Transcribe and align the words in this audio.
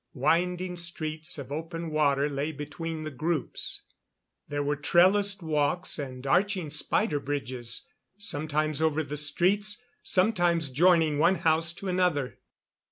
Winding 0.15 0.77
streets 0.77 1.37
of 1.37 1.51
open 1.51 1.91
water 1.91 2.27
lay 2.27 2.51
between 2.51 3.03
the 3.03 3.11
groups. 3.11 3.83
There 4.47 4.63
were 4.63 4.75
trellised 4.75 5.43
walks 5.43 5.99
and 5.99 6.25
arching 6.25 6.71
spider 6.71 7.19
bridges, 7.19 7.85
sometimes 8.17 8.81
over 8.81 9.03
the 9.03 9.15
streets, 9.15 9.79
sometimes 10.01 10.71
joining 10.71 11.19
one 11.19 11.35
house 11.35 11.71
to 11.73 11.87
another. 11.87 12.39